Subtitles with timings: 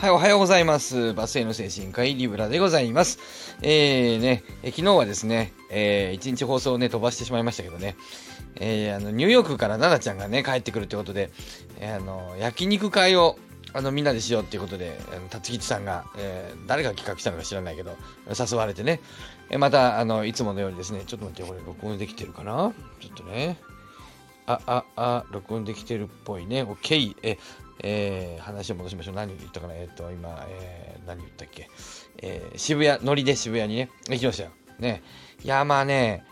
[0.00, 1.12] はい、おはようございます。
[1.12, 3.18] バスへの精神科医リブラでございます。
[3.60, 7.96] えーね、え昨日はですね、えー、一日放送をね、飛ばしてしまいましたけどね、
[8.56, 11.30] えー、あの、ニューヨークから奈々ちゃんがね、帰ってくるということで、
[11.80, 13.38] えー、あの、焼肉会を、
[13.74, 17.94] あの、みんなでしようっていうことで、辰吉さんが、えー、誰が企画したのか知らないけど、
[18.26, 19.02] 誘われてね、
[19.50, 22.72] え、また、あの、いつものようにですね、ちょっと待って、これ録音できてるかな？
[23.00, 23.58] ちょっとね。
[24.46, 26.62] あ、あ、あ、録音できてるっぽいね。
[26.62, 27.16] OK。
[27.22, 27.38] え、
[27.82, 29.14] えー、話を戻しましょう。
[29.14, 31.68] 何言ったかなえっ、ー、と、今、えー、何言ったっけ
[32.18, 34.50] えー、渋谷、乗りで渋谷にね、行きましたよ。
[34.78, 35.02] ね。
[35.42, 36.24] いや、まあね、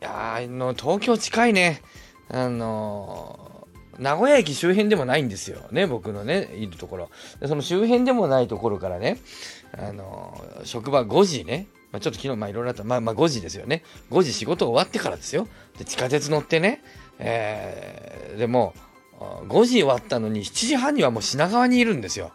[0.00, 1.82] いやの、東京近いね。
[2.28, 5.68] あのー、名古屋駅周辺でもないんですよ。
[5.70, 7.10] ね、僕のね、いるところ。
[7.40, 9.18] でその周辺でもないところからね、
[9.72, 13.82] あのー、職場5時ね、まあ、ちょっと昨日、まあいろいろあった、まあまあ5時ですよね。
[14.10, 15.48] 5時仕事終わってからですよ。
[15.78, 16.82] で、地下鉄乗ってね、
[17.18, 18.74] えー、でも、
[19.18, 22.32] 5時終わったのに7時半にはもう品川にいるんですよ。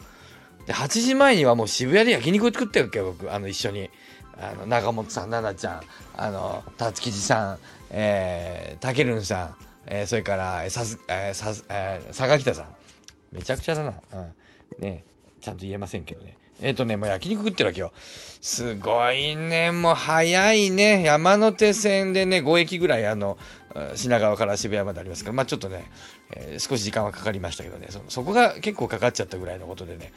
[0.66, 3.90] で、8時前にはもう渋谷で焼肉を作ってるわけよ、僕、あの、一緒に。
[4.38, 5.82] あの、長本さん、奈々ちゃん、
[6.18, 7.60] あの、辰吉さん、
[7.92, 12.66] えー、たけるんさん、えー、それから、さす、えー、さす、えー、坂北さん。
[13.32, 13.94] めちゃくちゃだな。
[14.14, 14.34] うん。
[14.80, 15.04] ね
[15.40, 16.38] ちゃんと言えませんけどね。
[16.62, 17.92] えっ、ー、とね、もう焼肉食ってるわけよ。
[18.42, 21.04] すごいね、もう早いね。
[21.04, 23.38] 山手線でね、5駅ぐらい、あの、
[23.96, 25.86] 品川から渋谷までありますから、まあちょっとね、
[26.32, 30.12] えー、少し時間はかかりましたけどねそ、そこが結構かかっちゃったぐらいのことでね。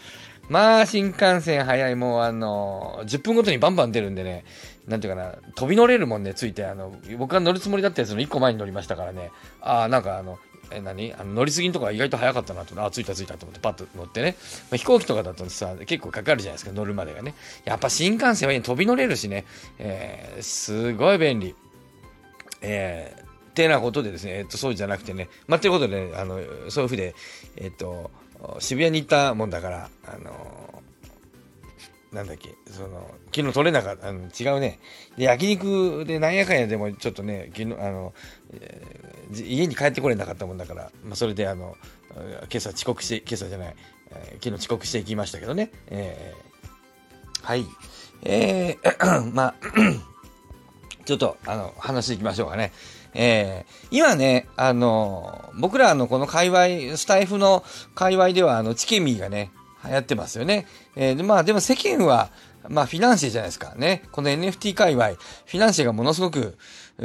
[0.48, 4.44] まあ新幹線早い、もうあの、10分ごとにバンバン出るんでね、
[4.86, 10.38] なんていうかな、飛び乗れるもんね、ついて、あの、僕が乗るつもりだったやつの1個前に乗りましたからね、ああ、なんかあの、
[10.70, 11.12] え何？
[11.14, 14.36] あの乗り継ぎのとこが意外と早かったなとあ着いた着いたと思ってパッと乗ってね、
[14.70, 17.34] まあ、飛行機とかだとさ結構かかるじゃないですか乗るまでがね。
[17.64, 19.44] やっぱ新幹線は、ね、飛び乗れるしね、
[19.78, 21.54] えー、すごい便利。
[22.62, 27.14] えーてなことでですね、えっと、そうじゃなくてね、まあ、ということで、ね、あの、そういうふうで、
[27.56, 28.10] えっと、
[28.58, 30.82] 渋谷に行ったもんだから、あの
[32.12, 34.78] なんだっけ、その、昨日取れなかった、あの違うね。
[35.16, 38.14] で、焼肉でなんやかんやでもちょっとね、昨日、あの、
[38.52, 41.76] えー、家に帰ってこれなかったもんだから、まあ、それであの、
[42.14, 43.76] 今朝遅刻して、今朝じゃない、
[44.10, 45.72] えー、昨日遅刻していきましたけどね。
[45.88, 47.66] えー、はい。
[48.22, 49.54] えー、 まあ、
[51.04, 52.72] ちょっと、あの、話いきましょうかね。
[53.14, 59.50] えー、今ね、あの、僕らのこの界隈、スタイフの界隈では、あの、チケミーがね、
[59.84, 60.66] 流行ってますよね。
[60.96, 62.30] えー、でまあでも世間は、
[62.68, 64.02] まあフィナンシェじゃないですかね。
[64.12, 66.56] この NFT 界隈、フィナンシェがものすごく、
[66.98, 67.04] う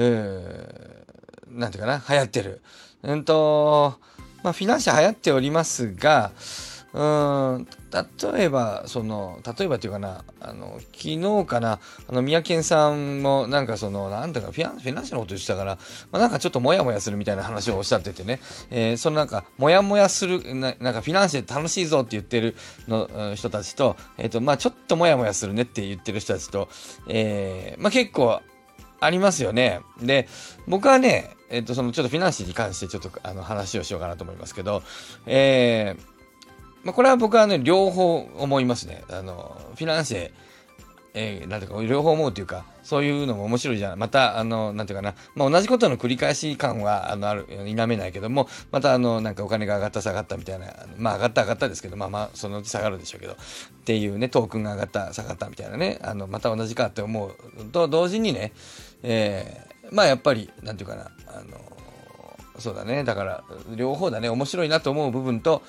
[1.51, 2.61] なんていうかな、流行ってる。
[3.03, 3.95] うんと、
[4.43, 6.31] まあフィナンシェ流行っておりますが、
[6.94, 7.67] うん、
[8.33, 15.77] 例えば、その、例えばっていうかな、あの、昨日かな、あの、三宅さんも、なんかその、なんだかフィナン、フィナンシェのこと言ってたから、
[16.11, 18.39] まあ、なんかちょっとモヤモヤするみたいな話をおっしゃっててね、
[18.72, 22.55] えー、そのなんか、モヤモヤする、ななんかフィナンシェ楽しいぞって言ってる
[22.88, 26.69] の、人たちと、えっ、ー、と、まあちょっとモヤモヤするねって言ってる人たちと、
[27.07, 28.41] えー、まあ結構、
[29.01, 29.79] ありますよね。
[30.01, 30.27] で、
[30.67, 34.83] 僕はね、えっ、ー、と、そのちょっとフィナンシェに関してちょっとあの話をしようかなと思いますけど、
[35.25, 36.19] えー、
[36.84, 39.03] まあ、これは僕はね、両方思いますね。
[39.09, 40.31] あの、フィナンシェ、
[41.13, 44.00] えー、なんていうか、両方思うというか、そういうのも面白いじゃん。
[44.00, 53.35] また、あの、なんていうかな、まあ、同じことの繰り返し感は、あの、ある、否めないけども、また、あの、なんかお金が上がった下がったみたいな、まあ、上がった上がったですけど、まあまあ、そのうち下がるでしょうけど、っ
[53.85, 58.53] ていうね、トークンが上がった下がったみたいなね、あの、また同じかって思うと同時にね、
[59.03, 61.59] えー、まあ、やっぱり、なんていうかな、あの、
[62.59, 63.03] そうだね。
[63.03, 63.44] だから、
[63.75, 64.29] 両方だね。
[64.29, 65.62] 面白いなと思う部分と、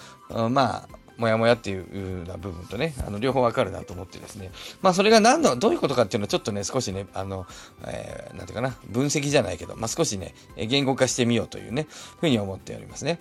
[0.51, 4.51] まあ、もやもやっていうな部分とね、あの、両方わかるなと思ってですね。
[4.81, 7.47] まあ、それが何の、どういうことかっていうのはちょっとね、少しね、あの、
[7.87, 11.87] えー、なんていうかな、分析じゃないけど、まあ、少しね、言語化してみようというね、
[12.21, 13.21] ふうに思っておりますね。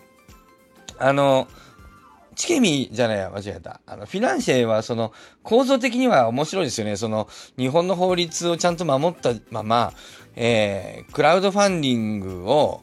[0.98, 1.48] あの、
[2.36, 3.82] チケミじゃないや、間違えた。
[3.86, 5.12] あの、フィナンシェは、その、
[5.44, 6.96] 構造的には面白いですよね。
[6.96, 7.28] その、
[7.58, 9.94] 日本の法律をちゃんと守ったまま、
[10.38, 12.82] えー、クラウドファンディングを、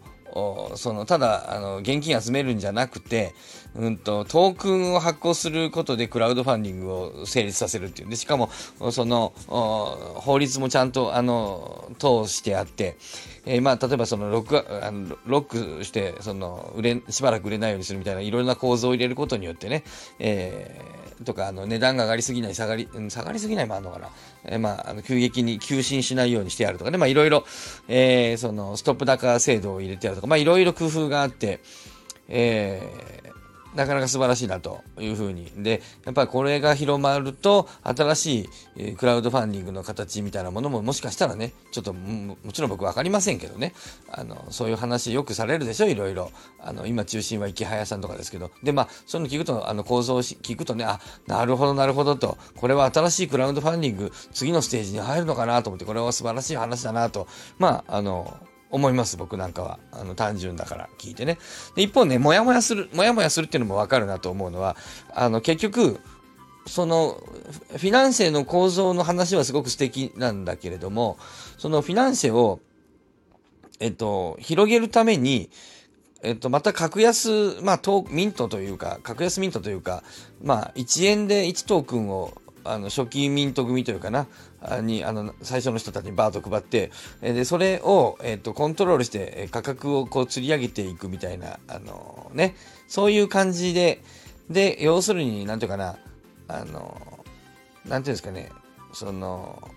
[0.74, 3.34] そのただあの現金集めるんじゃなくて、
[3.78, 8.48] うんと、トークンを発行することでクラウドファンディングを成立させるっていうんでしかも
[8.90, 12.96] その法律もちゃんとあの通してあって、
[13.44, 19.84] えー、まあ例えばそのロックあのロックしてその売れしばらく売れないようにするみたいないろんな構造を入れることによってね、
[20.18, 24.08] えー、とかあの値段が上がりすぎない下がり下がりすぎないもあるのかな、
[24.44, 26.98] えー、まああの急激に急進しないようにしてやるとかね。
[26.98, 27.44] まあいろいろ、
[27.88, 31.60] えー、そのストップ高制度を入れてやるとかまあいろいろ工夫があって、
[32.28, 33.25] えー
[33.76, 35.52] なかなか素晴らしいなというふうに。
[35.58, 43.74] で、やっぱりこれが広まると、新しい、クラウドファンディングの形みたいなものももしかしたらね、ちょっともちろん僕分かりませんけどね、
[44.10, 46.30] あの、そういう話よくされるでしょ、いろいろ。
[46.58, 48.50] あの、今中心は池早さんとかですけど。
[48.62, 57.28] で、まあ、そういうの聞くと、あの、構造を聞くとね、あ、なるほど、なるほどと、これは新しいクラウドファンディング、次のステージに入るのかなと思って、これは素晴らしい話だなと、
[57.58, 58.34] まあ、あの、
[58.76, 59.78] 思います、僕なんかは。
[59.92, 61.38] あの、単純だから聞いてね。
[61.74, 64.76] で、一方ね、もやもやする、もやもやするっていうのもわかるなと思うのは、
[65.14, 66.00] あの、結局、
[66.66, 67.20] その、
[67.70, 71.16] フィナンシェの構造の話はすごく素敵なんだけれども、
[71.58, 72.60] そのフィナンシェを、
[73.80, 75.50] えっと、広げるために、
[76.22, 77.80] えっと、また格安、まあ、
[78.10, 80.02] ミントというか、格安ミントというか、
[80.42, 82.32] まあ、1円で1トークンを
[82.70, 84.26] あの初期ミント組というかな、
[84.82, 86.90] に、あの、最初の人たちにバーッと配って、
[87.20, 92.56] で、それを、えっ、と、コントロールして、価格をこう釣り上げていくみたいな、あのね、
[92.88, 94.02] そういう感じで、
[94.50, 95.96] で、要するに、なんていうかな、
[96.48, 97.00] あの、
[97.86, 98.50] なんていうんですかね、
[98.92, 99.70] その、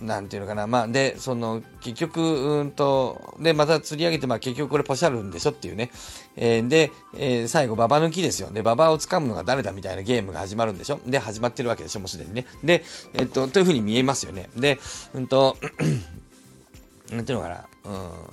[0.00, 0.66] なんていうのかな。
[0.66, 5.90] まあ、で、その、結局、うんと、で、また釣り上げて、まあ結局これポシャるんでしょっていうね。
[6.36, 8.50] えー、で、えー、最後、ババ抜きですよ。
[8.50, 12.46] ね、ババを掴むのが誰だみたいなゲームが始まるんでしょで、始まってるわけでしょもうすでにね。
[12.62, 12.84] で、
[13.14, 14.50] えっと、というふうに見えますよね。
[14.56, 14.78] で、
[15.14, 15.56] うんと、
[17.10, 17.66] なんていうのかな。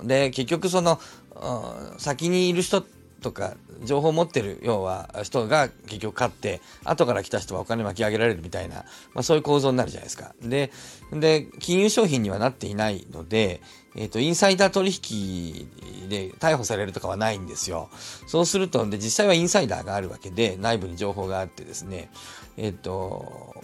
[0.00, 0.06] うん。
[0.08, 1.00] で、結局その、
[1.34, 2.84] うん、先にいる人
[3.22, 8.84] とか情報を持ってる要は人が結局勝って後から来た人はお金巻き上げられるみたいな、
[9.14, 10.34] まあ、そういう構造になるじゃないですか。
[10.42, 10.70] で、
[11.12, 13.60] で金融商品にはなっていないので、
[13.94, 15.68] えっ、ー、と、インサイダー取引
[16.08, 17.90] で逮捕されるとかはないんですよ。
[18.26, 22.10] そうすると、で、実際はインサイダーがあるわけで、内部に情報があってですね、
[22.56, 23.54] えっ、ー、と、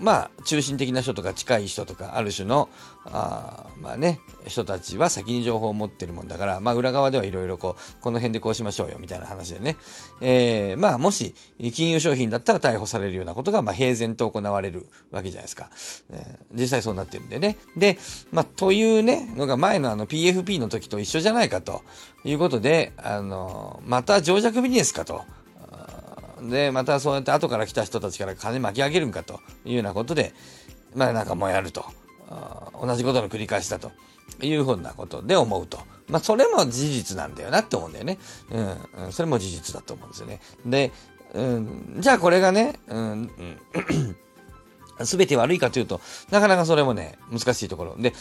[0.00, 2.68] まあ、中心的な人とか近い人とか、ある種の、
[3.04, 9.76] あまあね、人たちは先に情報を持ってるもんだから、まあ、裏側ではいろいろこう、この辺でこうしましょうよ、みたいな話でね。
[10.20, 11.34] えー、まあ、もし、
[11.72, 15.70] 金融商品だったら逮捕されるようなことが、まあ、平然と行われるわけじゃないですか。
[16.10, 17.56] えー、実際そうなってるんでね。
[17.76, 17.98] で、
[18.30, 21.82] まあ、というね、のが前のあの PFP の時と一緒じゃないかと
[22.24, 25.22] いうことで、あの、また情弱ビジネスかと。
[26.42, 30.32] で、またそうやって後から来た人たちから金巻き上げるんかというようなことで、
[30.94, 31.84] まあなんかもうやると。
[32.80, 33.90] 同じことの繰り返しだと
[34.42, 35.78] いうふうなことで思うと。
[36.08, 38.18] まあそれも事実なんだよなって思うんだよね。
[38.50, 40.40] うん、それも事実だと思うんですよね。
[40.64, 40.92] で、
[41.34, 43.30] うん、じゃあこれがね、うん、
[45.04, 46.00] すべて悪いかというと、
[46.30, 47.96] なかなかそれもね、難しいところ。
[47.98, 48.14] で、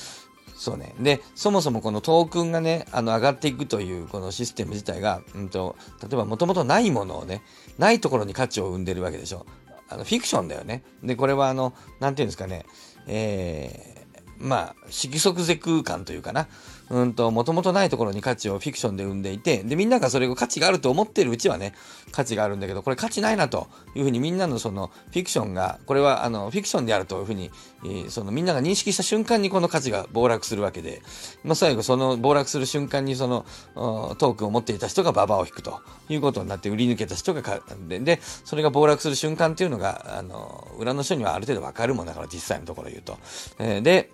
[0.57, 0.95] そうね。
[1.00, 7.44] で、そもそもこのトークンがね、あの、上がっていくというこのシステム自体が、うんと、例えばもともとないものをね、
[7.77, 9.45] ないところに価値を生んでるわけでしょ。
[9.88, 10.83] あの、フィクションだよね。
[11.04, 12.65] で、これはあの、なんていうんですかね、
[13.06, 16.48] えー、まあ、色即是空間というかな。
[16.89, 21.73] うんと、もともとないところに価値をフィクションで生んでいて、で、みんながそれを価値があると思ってるうちはね、
[22.11, 27.51] 価値があるんだけど、これ価値ないなというふうにみんなのそのフィクションが、これはあの、フィクションであるというふうに、
[27.83, 31.01] えー、そのみんなが認識した瞬間にこの価値が暴落するわけで、
[31.43, 33.45] まあ、最後その暴落する瞬間にその、
[33.75, 43.17] トークンを持っていた人がババを引くということになって売り抜けた人がかで、で、それが暴落する瞬間っていうのが、あの、裏の人にはある程度わかるもんだから、実際のところ言うと。
[43.59, 44.11] えー、で、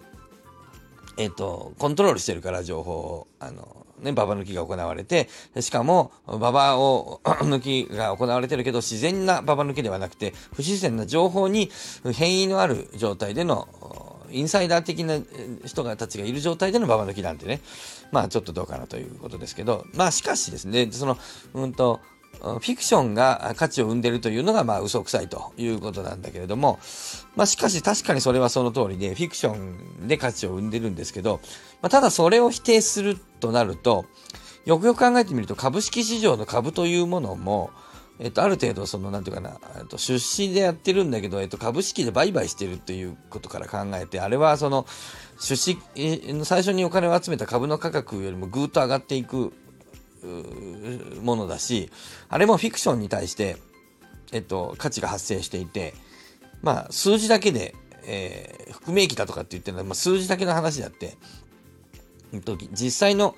[1.18, 5.30] えっ、ー、と、コントロールしてるから情報を、あの、ね、ババ抜きが行われて、
[5.60, 11.72] しかも、ババを 抜きが行われてるけど、自然なババ抜きではなくて、不自然な情報に
[12.14, 13.68] 変異のある状態での、
[14.32, 15.20] インサイダー的な
[15.64, 17.62] 人がたちがいる状態でのババ抜きなんてね、
[18.12, 21.18] まあちょっとどうかなということですけど、まあしかしですね、その、
[21.54, 22.02] うんと、
[22.44, 26.78] フィクションが価値を生んでるというのが、まあ、嘘くさいということなんだけれども、
[27.38, 31.40] まあ、しかし確かにそれはその通りで、フィクションで価値を生んでるんですけど、
[31.82, 34.06] まあ、ただそれを否定するとなると、
[34.66, 37.72] よくよく考えてみると、株式市場の株というものも、
[38.20, 44.86] えっと、ある程度、その、なんていうかな、えっと、出資でやってるんだけど、えっと、株式で売買してるっていうことから考えて、あれは、その、
[45.40, 45.78] 出資、
[46.44, 49.52] 最初にお金を集めた株の価格よりもぐーっと上がっていく
[51.22, 51.90] ものだし、
[52.30, 53.58] あれもフィクションに対して、
[54.32, 55.94] えっと、価値が発生していて、
[56.62, 57.76] まあ、数字だけで、
[58.06, 61.18] えー、含み益だとかって言ってるのは、まあ、数字だけの話であって、
[62.72, 63.36] 実際の、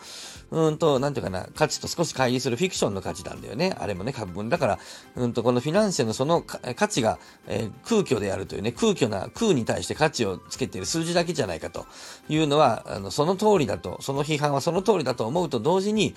[0.52, 3.76] うんと、なんていうかな、価値と少し乖離するフィクションの価値なんだよね。
[3.80, 4.48] あれもね、株分。
[4.50, 4.80] だから、
[5.16, 11.86] うんと、このフィナンシェのその価値が、えー、空虚であるというね、空虚な空に対して価値をつけている数字だけじゃないかと
[12.30, 16.16] いうのは、あの、その通りだと、その批判はその通りだと思うと同時に、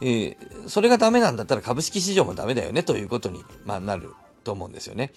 [0.00, 5.12] えー、それがダメなんだったら株式市場もダメだよねということに、まあ、なると思うんですよね。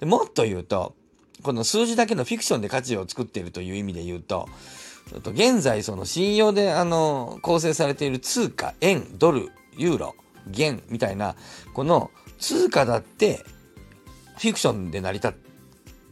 [0.00, 0.94] でもっと言うと、
[1.42, 4.48] この数字だけのフィクションで価値を作っているという意味で言うと
[5.22, 10.14] と、現在その信用であの構成されている通貨、円、ドル、ユーロ、
[10.46, 11.36] 元みたいな、
[11.74, 13.44] この通貨だって
[14.38, 15.32] フィクションで成り立っ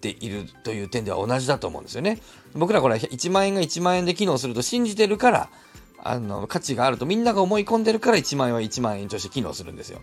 [0.00, 2.20] ているという点では同じだと思うんですよね。
[2.54, 5.50] 僕らこれ1万円が1万円で機能すると信じてるから、
[6.02, 10.00] あの、価値があるとみんなが思い込んでるから1万円は1万円として機能するんですよ。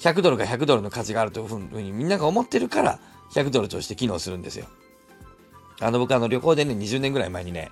[0.00, 3.00] 100ドルが100ドルの価値があるというふうにみんなが思ってるから
[3.32, 4.66] 100ドルとして機能するんですよ。
[5.80, 7.70] あの、僕あの旅行でね、20年ぐらい前にね、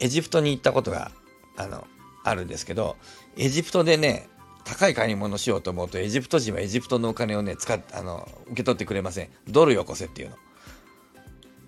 [0.00, 1.10] エジプトに行ったことが、
[1.56, 1.86] あの、
[2.24, 2.96] あるんですけど、
[3.36, 4.28] エジプトでね、
[4.64, 9.28] 高い買い物しようと思うと、エジプト人はエジプトのお金をね、使っ、あの、受け取ってくれません。
[9.48, 10.36] ドルよこせっていうの。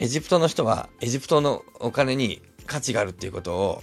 [0.01, 3.83] エジプトの人は、エジプトのお金に価値があるっていうことを、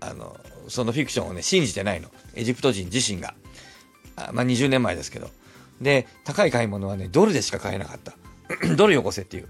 [0.00, 0.38] あの、
[0.68, 2.10] そのフィクションをね、信じてないの。
[2.34, 3.34] エジプト人自身が。
[4.16, 5.30] あまあ、20年前ですけど。
[5.80, 8.14] で、高い買い物はね、ドルでしか買えなかった。
[8.76, 9.48] ドルよこせっていう。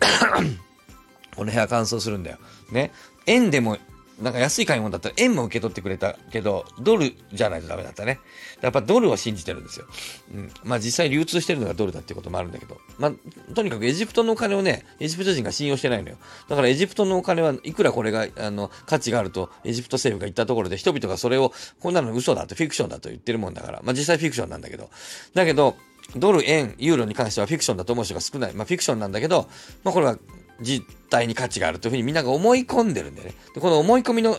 [1.36, 2.38] この部屋乾燥するんだよ。
[2.72, 2.90] ね。
[3.28, 3.78] 円でも
[4.20, 8.18] なんか安い買い物だったら円も受け取ってくれたけど、ドルじゃないとダメだったね。
[8.60, 9.86] やっぱドルを信じてるんですよ。
[10.34, 10.50] うん。
[10.64, 12.78] まあ実際流通してるのがドルだっていうこともあるんだけど。
[12.98, 16.16] まあ、とにかくエジプトのお金をね、エジプト人が信用してないのよ。
[16.48, 23.80] だからエジプトのお金はいくらこれが、あの、価値があると、エジプト政府が言ったところで人々がそれを、こんなの嘘だと、フィクションだと言ってるもんだから。
[23.84, 24.90] まあ実際フィクションなんだけど。
[25.34, 25.76] だけど、
[26.16, 28.54] ドル、円、ユーロに関してはフィクションだと思う人が少ない。
[28.54, 29.48] まあフィクションなんだけど、
[29.84, 30.18] まあこれは
[30.60, 33.34] 実態に価値があるというふうにみんなが思い込んでるんでね。
[33.54, 34.36] でこの思い込みの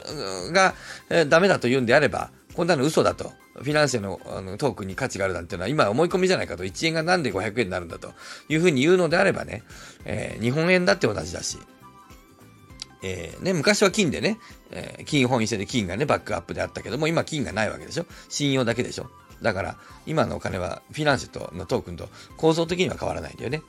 [0.51, 0.75] が、
[1.09, 3.31] えー、ダメだと言うんであれば、こんなの嘘だと。
[3.55, 6.63] フィナンシェのあのトークに価値があるなんていうのは今思い込みじゃないかと。
[6.63, 8.13] 1円がなんで500円になるんだと
[8.47, 9.63] いうふうに言うのであればね、
[10.05, 11.57] えー、日本円だって同じだし。
[13.01, 14.39] えー、ね、昔は金でね、
[14.71, 19.09] えー、金本位制で金がね、バックアップであったけども、今金がないわけでしょ信用だけでしょ
[19.41, 23.61] だから、今のお金はフィナンシェとのトークンと構造的には変わらないんだよね。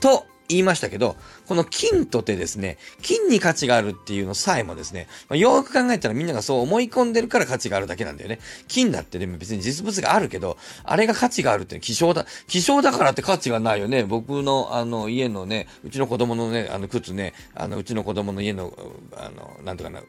[0.00, 1.16] と言いましたけど、
[1.48, 8.38] この金とてですね、金に価値があるっていうのさえもですね、まあ、よく考えたらみんながそう思い込んでるから価値があるだけなんだよね。
[8.68, 14.04] 金だってでも別に実物があるけど、あれが価値があるって希少だ、希少だからって価値がないよね。
[14.04, 18.74] 僕のあの家のね、うちの子供のね、あの靴ね、あのうちの子供の家の、
[19.16, 20.02] あの、なんとかな、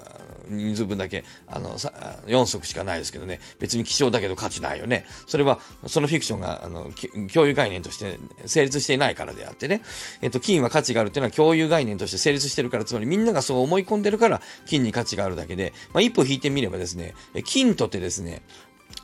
[0.49, 5.05] 人数分だけ、あの、4足しかないですけどね、別に希少だけど価値ないよね。
[5.25, 6.91] それは、そのフィクションが、あの、
[7.31, 9.81] 共有概念として成立していないからであってね、
[10.21, 17.13] えっと、金は価値があるっていうのは共有概念として成立してるから、つまりみんながそう思い込んでるから、金に価値があるだけで、まあ、一歩引いてみればですね、
[17.45, 18.41] 金とってですね、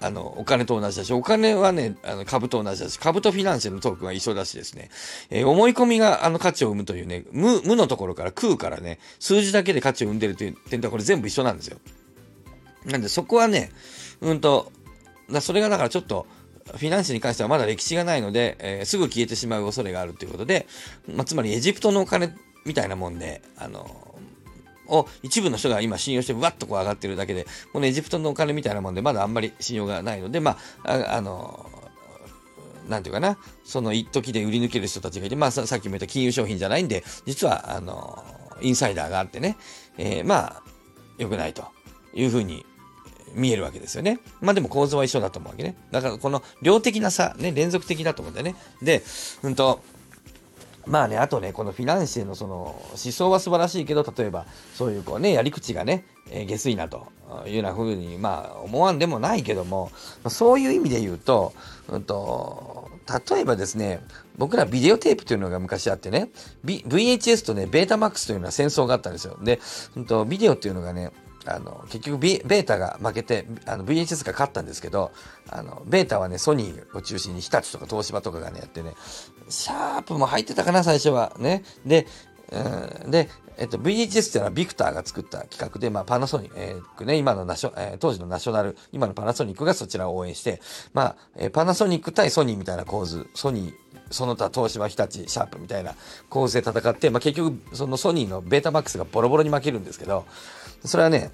[0.02, 4.90] あの、お金と同じだし、お金はね、あの株と同じだし、株とフィナンシェのトークは一緒だしですね、
[5.30, 11.78] えー、思い込みがあの価値を生むというね、無、無のところから空からね、数字だけで価値を生んでるという点ではこれ全部一緒なんですよ。
[12.86, 13.72] なんでそこはね、
[14.22, 14.72] うんと、
[15.42, 16.28] それがだからちょっと、
[16.72, 20.68] フィナンシェに関してはまだ歴史がないので、えー、すぐ消えてしまう恐れがあるということで、
[21.08, 24.16] まあ、つまりエジプトのお金みたいなもんで、あの
[24.88, 31.70] を一部の人が今信用してわっとこう上がってるだけで、このエジプトのお金みたいなもんでまだあんまり信用がないので、まあ、ああの、
[32.88, 38.24] なんていうかな、その一時で売り抜ける人たちがいて、まあさっきも言った金融商品じゃないんで、実は、あの、
[38.62, 39.58] インサイダーがあってね、
[39.98, 40.64] えー、まあ、
[41.18, 41.66] 良くないと
[42.14, 42.66] いうふうに
[43.34, 44.20] 見えるわけですよね。
[44.42, 45.76] まあでも構造は一緒だと思うわけね。
[45.92, 48.56] だからこの量的な差、ね、連続的だと思うんだよね。
[48.82, 49.04] で、
[49.44, 49.82] うんと、
[50.88, 57.08] まあね、あとね、このフィナンシェのその思想は素晴らしいけど、例えばそういうこうね、やり口がね、えー、下水なと
[57.48, 59.92] いうような風に、まあ思わんでもないけども、
[60.30, 61.54] そういう意味で言うと、
[61.90, 62.90] うんと、
[63.30, 64.02] 例えばですね、
[64.38, 66.30] 僕らビデオテープというのが昔あってね、
[66.64, 69.38] v、VHS とね、ベータマックスというのは戦争があったんですよ。
[69.42, 69.60] で、
[69.96, 71.12] うんと、ビデオっていうのがね、
[71.46, 75.12] あの、結局ベータが負けて、あの、VHS が勝ったんですけど、
[75.50, 78.94] あの、ベータはね、ソニーを中心に日立とか東芝とかがね、やってね、
[79.50, 81.36] シャープも入ってたかな、最初は。
[81.40, 81.64] ね。
[81.86, 82.08] で、
[82.52, 90.62] うん、で、えっと、VHS っていうのはビクターが作った企画で、まあ、パナソニックね、今のナショ、えー、当時のナショナル、今のパナソニックがそちらを応援して、
[90.94, 93.74] まあ、えー、パナソニック対ソニーみたいな構図、ソニー、
[94.12, 95.96] その他東芝、日立、シャープみたいな
[96.30, 100.26] 構図で戦って、まあ、結局、そのソニーのベータマックスがボロボロに負けるんですけど、
[100.84, 101.32] それはね、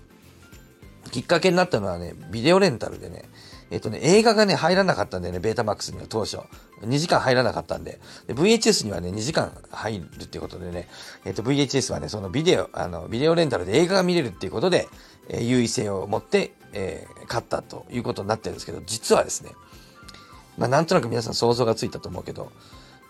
[1.12, 3.26] きっかけになったのはね、ビデオレンタルでね、
[3.72, 6.40] えっとね、映画がね、入らなかったんだよね、ベータマックスには当初。
[6.82, 8.00] 2時間入らなかったんで。
[8.28, 10.90] で、VHS にはね、2時間入るっていうことでね、
[11.26, 14.88] えっと、VHS はね、そのビデオ、あの、ビデオレンタルで映画が見れるっていうことで、
[15.30, 19.52] えー、優位性を持って、えー、勝ったということになってるんですけど、実はですね、
[20.58, 22.52] まあ、なんとなく皆さん想像がついたと思うけど、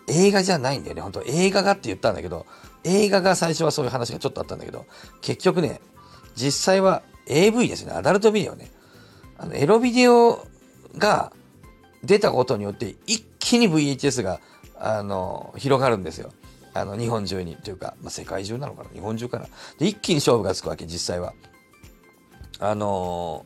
[0.08, 2.46] 映画じゃないんだよね、本当映画がって言ったんだけど、
[2.84, 4.86] 映画が最初はそういう話がちょっとあったんだけど、
[5.20, 5.80] 結局ね、
[6.34, 8.70] 実際は AV ですね、アダルトビデオね。
[9.38, 10.46] あの、エロビデオ
[10.98, 11.32] が
[12.02, 14.40] 出たことによって一気に VHS が、
[14.78, 16.32] あの、広がるんですよ。
[16.74, 17.56] あの、日本中に。
[17.56, 18.90] というか、まあ、世界中なのかな？
[18.90, 19.46] 日本中かな？
[19.78, 21.34] で、一気に勝負がつくわけ、実際は。
[22.58, 23.44] あの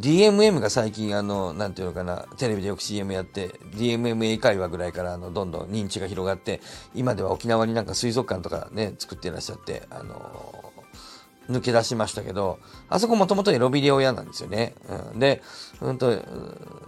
[0.00, 6.60] DMM が最近あの、なんていうのかな、テレビでよく CM やって、DMM 英会話ぐらいからあの、どんどん認知が広がって、
[6.94, 12.58] 今では沖縄になんか水族館とかね、作っていらっしゃって、あのー、抜け出しましたけど、
[12.88, 14.74] あそこもともとエロビデオ屋なんですよね。
[15.12, 15.42] うん、で、
[15.80, 16.12] うんと、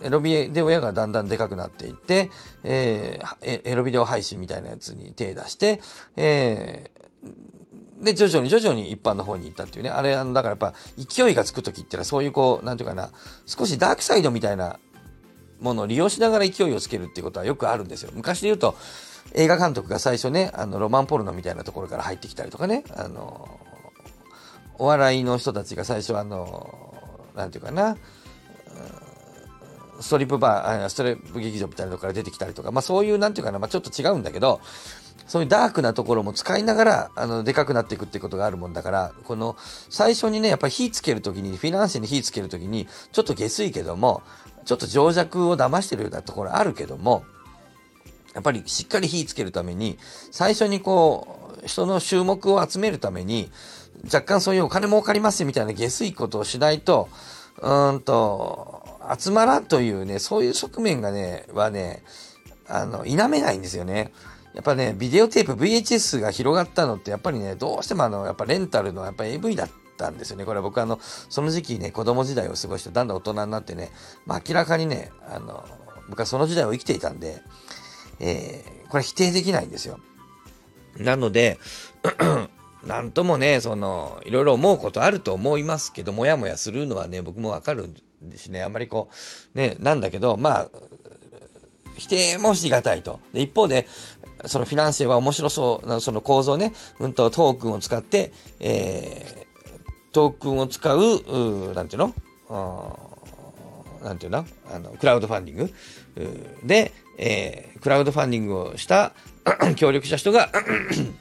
[0.02, 2.30] エロビデオ屋がだんだんでかくなっていって、
[2.62, 5.80] えー、エロビデオ配信みたいなやつに手出して、
[6.16, 7.04] えー、
[8.00, 9.90] で、徐々に徐々に一般の方に行ったっていうね。
[9.90, 13.10] あれ、あの、だからやっぱ勢いがつくときってのはそういうこう、なんていうかな、
[13.46, 14.78] 少しダークサイドみたいな
[15.60, 18.10] ものを利用しながら勢いをつけるっていうことはよくあるんですよ。
[18.14, 18.76] 昔で言うと、
[19.32, 23.60] 映画監督が最初ね、あの、ロマンポルノみたいなところから入ってきたりとかね、あの、
[24.78, 26.94] お笑いの人たちが最初あの、
[27.34, 27.96] なんていうかな、
[30.00, 34.60] ストリップバー、ストリップ劇場みたいなところから出てきたりとか、まあそういう、なんていうかな、まあちょっと違うんだけど、
[35.26, 39.56] そういうダークなところも使いながら、あの、でかくなっていくってことがあるもんだから、この、
[39.88, 44.22] 最初にね、やっぱり火つけるときに、フィナンシェに火つけるときに、ちょっと下水けども、
[44.64, 47.24] ちょっと情弱を騙してるようなところあるけども、
[48.34, 49.98] やっぱりしっかり火つけるために、
[50.30, 53.50] 最初にこう、人の注目を集めるために、
[54.06, 57.08] 若干そういうお金儲かりますみたいな下水ことをしないと、
[57.62, 58.84] うんと、
[59.18, 62.02] 集まらんというね、そういう側面がね、はね、
[62.68, 64.12] あの、否めないんですよね。
[64.54, 70.44] やっぱね、ビデオテープ VHS が広がったのって、やっぱりね、どうしてもあの、やっぱレンタルのやっぱ AV だったんですよね。
[70.44, 73.90] これは僕あの、その時期ね、子供時代を過ごして、だんだん大人になってね、
[74.26, 75.64] まあ、明らかにね、あの、
[76.08, 77.42] 僕はその時代を生きていたんで、
[78.20, 79.98] えー、これ否定できないんですよ。
[80.98, 81.58] なので、
[82.86, 87.94] なんともね、その、いろいろ思うことあると思いますけど、もやもやするのはね、僕もわかるん
[88.30, 88.62] ですね。
[88.62, 89.08] あんまりこ
[89.54, 90.68] う、ね、なんだけど、まあ、
[91.96, 93.20] 否定もしがたいと。
[93.32, 93.86] で、一方で、
[94.46, 102.14] そのフィナンシェは面白そう、その構造ね、うんとトークンを使って、えー、トークンを使う、うなんていうの？
[104.02, 104.46] なんていうの？
[104.70, 105.72] あの、クラウドファンディング。
[106.64, 109.12] で、えー、クラウドファンディングをした
[109.76, 110.50] 協力した人が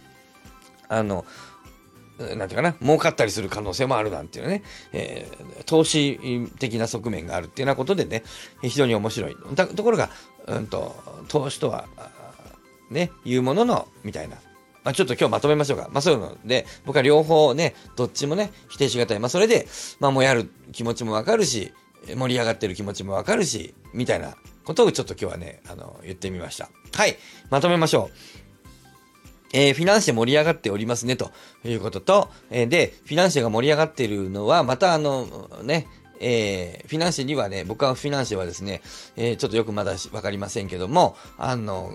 [0.90, 1.26] あの、
[2.20, 8.24] なんていうかな、儲かったりする可能性もあるなんていうね、えー、投資的な側面があるっていうようなことでね、
[8.62, 9.36] 非常に面白い。
[9.56, 10.10] ところが、
[10.48, 10.96] うんと、
[11.28, 11.88] 投資とは、
[12.94, 14.38] ね、いうものの、みたいな。
[14.84, 15.90] まあ、ちょっと今日まとめましょうか。
[15.92, 19.20] まあ、そういうので、僕は両方ね、どっちもね、否定しがたい。
[19.20, 19.68] まあ、それで、
[20.00, 21.74] まあ、もやる気持ちもわかるし、
[22.08, 26.70] 盛り上がってる気持ちもわかるし、みたいなことをちょっと今日はね、あの、言ってみました。
[26.94, 27.18] はい、
[27.50, 28.34] まとめましょう。
[29.54, 31.32] えー、フィナンシェ盛り上がっておりますね、と
[31.64, 35.88] いうことと、えー、で、フィナンシェが盛り上がっているのは、またあの、ね、
[36.24, 38.82] えー、フィナンシェにはね、僕はフィナンシェはですね、
[39.16, 41.92] えー、ちょっとよくまだわかりませんけども、あの、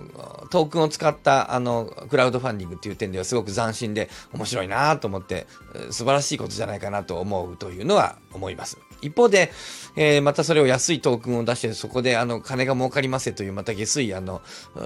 [0.51, 5.47] トークンを使った、あの、クラウドファンディングっていう点ではすごく斬新で面白いなと思って、
[5.91, 8.77] 素晴らしいことじゃないかなと思うというのは思います。
[9.01, 9.51] 一方で、
[9.95, 14.41] えー、またそれを安いトークンを出して、そこであの、金が儲かりますという、また下水、あの、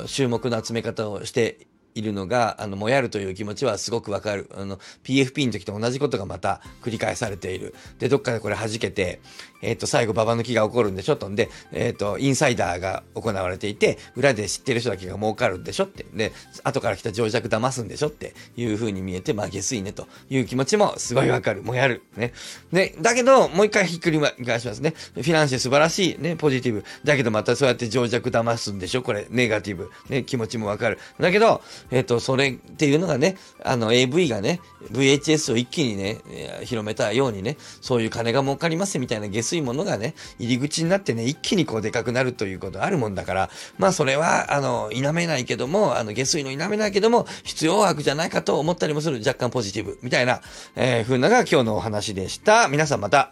[0.07, 4.49] 注目の集め方をしているのが、あの、もやるという気持ちはすごくわかる。
[4.55, 7.75] あの、PFP の時と同じことがまた繰り返されている。
[7.99, 9.19] で、どっかでこれ弾けて、
[9.61, 16.05] えっ、ー、と、最後ババ抜きが起こるんでしょとんで、えっ、ー、と、インサイダーが行われていて、裏で知ってる人だけが儲かるんでしょって。
[16.13, 21.63] で、後から来た情弱騙すんでしょっていう風に見えて、まあ、下水ねという気持ちもすごいわかる。
[21.63, 22.03] もやる。
[22.17, 22.33] ね。
[22.71, 24.93] で、だけど、もう一回ひっくり返しますね。
[25.13, 26.21] フィナンシェ素晴らしい。
[26.21, 26.83] ね、ポジティブ。
[27.03, 29.01] だけどまたそうやって情弱騙すんでしょ？
[29.01, 29.89] これ、ネガティブ。
[30.09, 30.99] ね、気持ちもわかる。
[31.19, 34.59] だけど、えっ、ー、と、それっていうのがね、あの AV がね、
[34.91, 36.19] VHS を一気にね、
[36.63, 49.19] 広めたようにね、そういう金が儲かりますみたいな下水ものがね、入り口になってね、一気にこうでかくなるということあるもんだから、まあそれは、あの、否めないけども、あの、下水の否めないけども、必要悪じゃないかと思ったりもする。
[49.19, 49.99] 若干ポジティブ。
[50.01, 50.41] みたいな、
[50.75, 52.67] えー、風なが今日のお話でした。
[52.67, 53.31] 皆さんまた、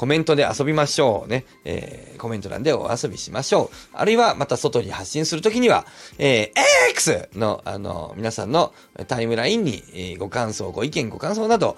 [0.00, 1.44] コメントで遊びましょうね。
[1.66, 3.76] えー、コメント欄でお遊びしましょう。
[3.92, 5.84] あるいは、また外に発信するときには、
[6.16, 8.72] えー、X の、あの、皆さんの
[9.08, 11.76] タイムラインに、えー、ご感想、ご意見、ご感想など、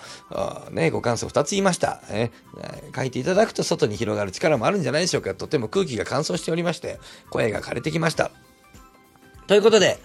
[0.71, 2.31] ね、ご感想2つ言いました、ね。
[2.95, 5.35] 書いていただくと外に広がる力もあるんじゃないでしょうか。
[5.35, 8.31] とても空気が乾燥しておりまして、声が枯れてきました。
[9.49, 9.99] ということで、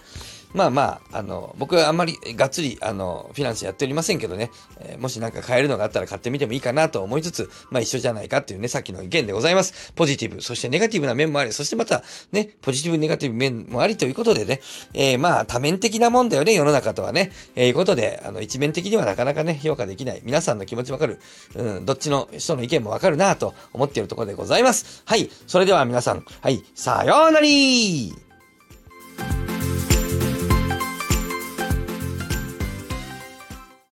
[0.54, 9.92] まあまあ、あの、僕はあんまりがっつり、あの、フィナンシェやっておりませんけどね、えー、もしなんか買えるのがあったら買ってみてもいいかなと思いつつ、まあ一緒じゃないかっていうね、さっきの意見でございます。
[9.94, 14.60] ポジティブ、そしてネガティブな面もあり、そしてまた、ね、ポジティブ、ネガティブ面もありということでね、
[14.94, 20.22] えー、まあ多面的なもんだよね、世の中とはね、えー、いうことで、あの、一面的にはなかなかね、評価できない。
[20.24, 21.20] 皆さんの気持ちわかる。
[21.54, 25.02] うん、どっちの人の意見もわかるなと思っているところでございます。
[25.04, 28.27] はい、それでは皆さん、はい、さようなら